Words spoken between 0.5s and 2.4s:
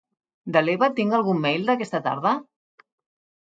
De l'Eva tinc algun mail d'aquesta tarda?